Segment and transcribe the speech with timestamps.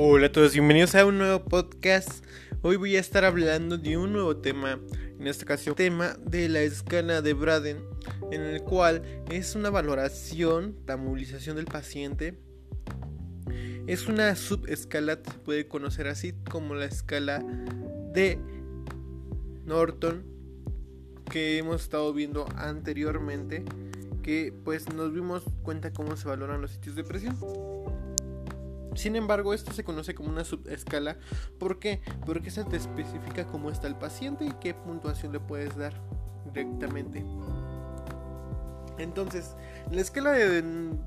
[0.00, 2.24] Hola a todos, bienvenidos a un nuevo podcast.
[2.62, 4.78] Hoy voy a estar hablando de un nuevo tema,
[5.18, 7.78] en esta ocasión, tema de la escala de Braden,
[8.30, 12.38] en el cual es una valoración, la movilización del paciente.
[13.88, 17.40] Es una subescala, se puede conocer así como la escala
[18.12, 18.38] de
[19.64, 20.22] Norton
[21.28, 23.64] que hemos estado viendo anteriormente,
[24.22, 27.36] que pues nos dimos cuenta cómo se valoran los sitios de presión.
[28.98, 31.18] Sin embargo, esto se conoce como una subescala.
[31.60, 32.02] ¿Por qué?
[32.26, 35.94] Porque se te especifica cómo está el paciente y qué puntuación le puedes dar
[36.52, 37.24] directamente.
[38.98, 39.54] Entonces,
[39.92, 40.62] la escala de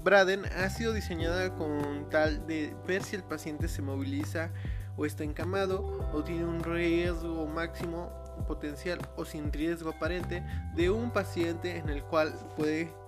[0.05, 4.52] Braden ha sido diseñada con tal de ver si el paciente se moviliza
[4.95, 8.09] o está encamado o tiene un riesgo máximo
[8.48, 10.45] potencial o sin riesgo aparente
[10.76, 13.00] de un paciente en el cual puede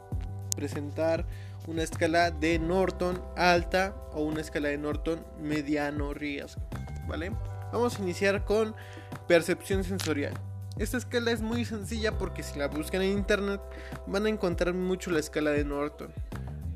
[0.56, 1.26] presentar
[1.68, 6.62] una escala de Norton alta o una escala de Norton mediano riesgo,
[7.08, 7.32] ¿vale?
[7.72, 8.76] Vamos a iniciar con
[9.28, 10.34] percepción sensorial.
[10.78, 13.62] Esta escala es muy sencilla porque si la buscan en internet
[14.08, 16.12] van a encontrar mucho la escala de Norton.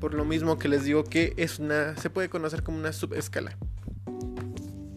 [0.00, 3.56] Por lo mismo que les digo que es una se puede conocer como una subescala.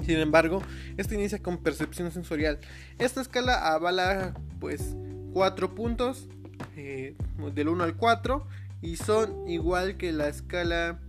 [0.05, 0.61] Sin embargo,
[0.97, 2.59] esta inicia con percepción sensorial.
[2.99, 4.95] Esta escala avala pues
[5.33, 6.27] cuatro puntos
[6.75, 7.15] eh,
[7.53, 8.47] del 1 al 4
[8.81, 10.99] y son igual que la escala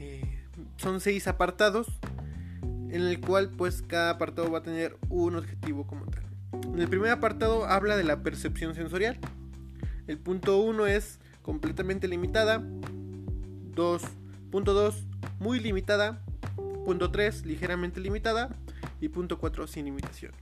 [0.00, 0.40] eh,
[0.76, 1.88] son seis apartados
[2.62, 6.22] en el cual pues cada apartado va a tener un objetivo como tal.
[6.72, 9.18] En el primer apartado habla de la percepción sensorial.
[10.06, 12.62] El punto 1 es completamente limitada.
[12.62, 14.02] 2
[14.50, 15.04] punto 2
[15.40, 16.22] muy limitada.
[16.84, 18.50] Punto 3 ligeramente limitada.
[19.00, 20.32] Y punto 4 sin limitación.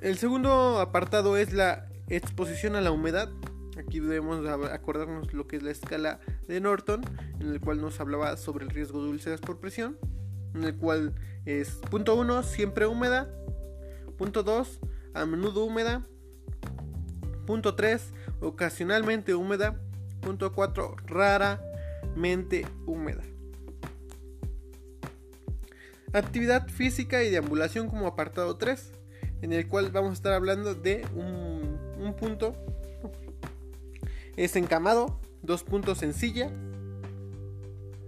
[0.00, 3.30] El segundo apartado es la exposición a la humedad.
[3.78, 7.02] Aquí debemos acordarnos lo que es la escala de Norton,
[7.40, 9.98] en el cual nos hablaba sobre el riesgo de úlceras por presión,
[10.54, 11.14] en el cual
[11.44, 13.28] es punto 1 siempre húmeda,
[14.16, 14.80] punto 2
[15.14, 16.06] a menudo húmeda,
[17.46, 19.80] punto 3 ocasionalmente húmeda,
[20.20, 23.22] punto 4 raramente húmeda.
[26.12, 28.92] Actividad física y deambulación como apartado 3,
[29.42, 31.73] en el cual vamos a estar hablando de un
[32.04, 32.54] un punto
[34.36, 36.50] es encamado, dos puntos en silla,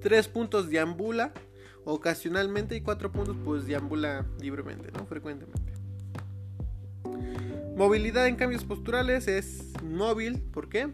[0.00, 1.32] tres puntos deambula
[1.84, 5.06] ocasionalmente y cuatro puntos pues deambula libremente, ¿no?
[5.06, 5.72] Frecuentemente.
[7.76, 10.90] Movilidad en cambios posturales es móvil, ¿por qué?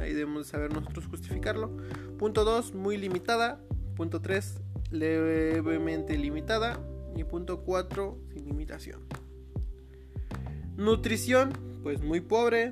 [0.00, 1.70] Ahí debemos saber nosotros justificarlo.
[2.18, 3.60] Punto 2, muy limitada.
[3.96, 4.56] Punto 3,
[4.90, 6.80] levemente limitada.
[7.14, 9.00] Y punto 4, sin limitación.
[10.76, 11.52] Nutrición,
[11.82, 12.70] pues muy pobre,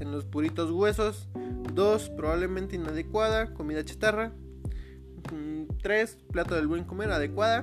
[0.00, 1.28] en los puritos huesos.
[1.74, 2.10] 2.
[2.10, 4.32] Probablemente inadecuada, comida chatarra.
[5.82, 6.18] 3.
[6.18, 7.62] Mm, plato del buen comer, adecuada.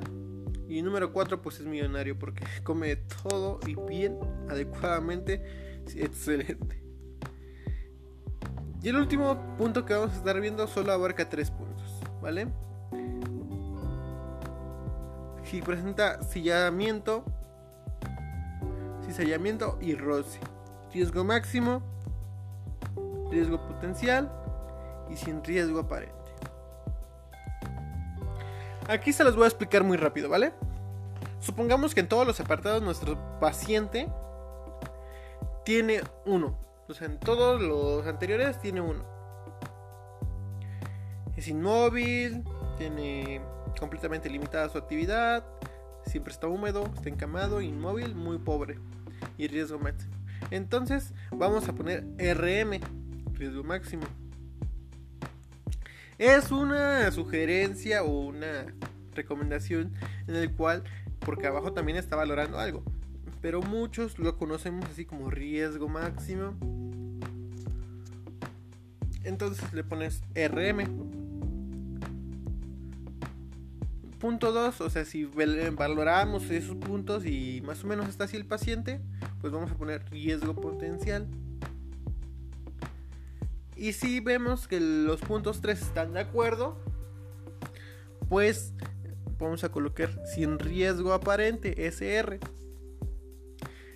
[0.67, 4.17] Y número 4 pues es millonario porque come todo y bien,
[4.49, 5.43] adecuadamente,
[5.95, 6.81] excelente.
[8.81, 12.47] Y el último punto que vamos a estar viendo solo abarca 3 puntos, ¿vale?
[15.45, 17.23] Si presenta sillamiento,
[19.05, 20.39] cizallamiento y roce
[20.93, 21.81] riesgo máximo,
[23.31, 24.31] riesgo potencial
[25.09, 26.13] y sin riesgo aparente.
[28.87, 30.53] Aquí se los voy a explicar muy rápido, ¿vale?
[31.39, 34.09] Supongamos que en todos los apartados nuestro paciente
[35.65, 36.57] tiene uno.
[36.87, 39.03] O sea, en todos los anteriores tiene uno.
[41.35, 42.43] Es inmóvil,
[42.77, 43.41] tiene
[43.79, 45.43] completamente limitada su actividad,
[46.05, 48.77] siempre está húmedo, está encamado, inmóvil, muy pobre
[49.37, 50.12] y riesgo máximo.
[50.53, 52.79] Entonces vamos a poner RM,
[53.33, 54.03] riesgo máximo.
[56.19, 58.67] Es una sugerencia o una
[59.15, 59.93] recomendación
[60.27, 60.83] en el cual,
[61.21, 62.83] porque abajo también está valorando algo,
[63.41, 66.53] pero muchos lo conocemos así como riesgo máximo.
[69.23, 70.83] Entonces le pones RM.
[74.19, 78.45] Punto 2, o sea, si valoramos esos puntos y más o menos está así el
[78.45, 79.01] paciente,
[79.43, 81.27] pues vamos a poner riesgo potencial.
[83.75, 86.77] Y si vemos que los puntos 3 están de acuerdo,
[88.29, 88.71] pues
[89.37, 92.39] vamos a colocar sin riesgo aparente SR.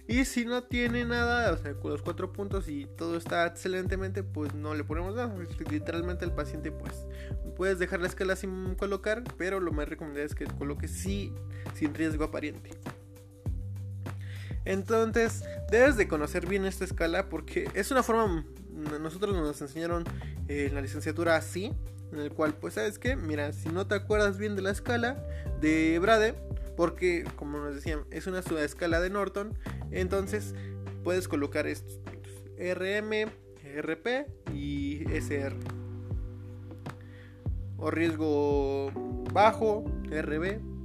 [0.06, 4.24] Y si no tiene nada, o sea, con los cuatro puntos y todo está excelentemente,
[4.24, 5.34] pues no le ponemos nada.
[5.72, 7.08] Literalmente el paciente, pues,
[7.56, 11.34] puedes dejar la escala sin colocar, pero lo más recomendable es que coloques sí
[11.74, 12.72] sin riesgo aparente.
[14.68, 18.46] Entonces, debes de conocer bien esta escala porque es una forma,
[19.00, 20.04] nosotros nos enseñaron
[20.50, 21.72] en la licenciatura así,
[22.12, 23.16] en el cual, pues, ¿sabes qué?
[23.16, 25.24] Mira, si no te acuerdas bien de la escala
[25.62, 26.36] de Brade,
[26.76, 29.58] porque, como nos decían, es una subescala de Norton,
[29.92, 30.54] entonces
[31.02, 32.02] puedes colocar estos
[32.58, 33.32] RM,
[33.64, 35.56] RP y SR.
[37.78, 38.92] O riesgo
[39.32, 40.77] bajo, RB.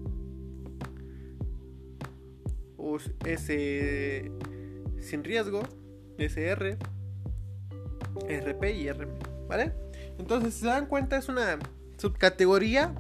[3.25, 4.31] S
[5.00, 5.62] sin riesgo,
[6.19, 6.79] SR,
[8.29, 9.11] RP y RM.
[9.49, 9.73] ¿Vale?
[10.19, 11.59] Entonces, si se dan cuenta, es una
[11.99, 12.94] subcategoría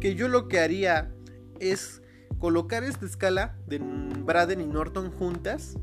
[0.00, 1.12] que yo lo que haría
[1.60, 2.02] es
[2.38, 5.76] colocar esta escala de Braden y Norton juntas,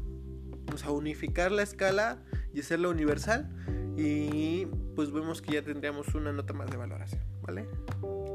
[0.73, 2.21] o sea, unificar la escala
[2.53, 3.49] y hacerla universal
[3.95, 4.65] y
[4.95, 7.67] pues vemos que ya tendríamos una nota más de valoración, ¿vale?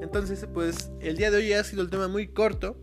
[0.01, 2.77] Entonces, pues el día de hoy ha sido el tema muy corto.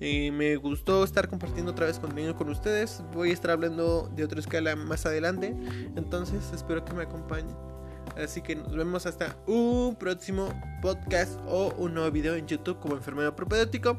[0.00, 3.02] Y me gustó estar compartiendo otra vez contenido con ustedes.
[3.12, 5.56] Voy a estar hablando de otra escala más adelante.
[5.96, 7.56] Entonces espero que me acompañen.
[8.16, 10.48] Así que nos vemos hasta un próximo
[10.82, 13.98] podcast o un nuevo video en YouTube como enfermero propedéutico.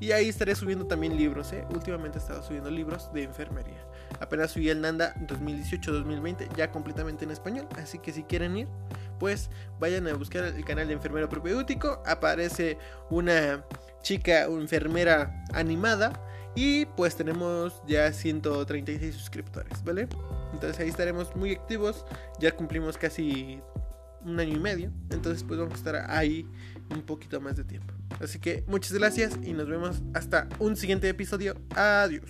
[0.00, 1.64] Y ahí estaré subiendo también libros, ¿eh?
[1.72, 3.86] Últimamente he estado subiendo libros de enfermería.
[4.18, 7.68] Apenas subí el Nanda 2018-2020, ya completamente en español.
[7.76, 8.68] Así que si quieren ir,
[9.20, 9.48] pues
[9.78, 12.02] vayan a buscar el canal de enfermero propedéutico.
[12.04, 12.78] Aparece
[13.10, 13.64] una
[14.02, 16.12] chica, una enfermera animada.
[16.54, 20.06] Y pues tenemos ya 136 suscriptores, ¿vale?
[20.52, 22.04] Entonces ahí estaremos muy activos.
[22.38, 23.60] Ya cumplimos casi
[24.24, 24.92] un año y medio.
[25.10, 26.46] Entonces pues vamos a estar ahí
[26.90, 27.94] un poquito más de tiempo.
[28.20, 31.56] Así que muchas gracias y nos vemos hasta un siguiente episodio.
[31.74, 32.24] Adiós.